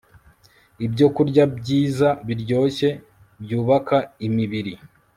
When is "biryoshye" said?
2.27-2.89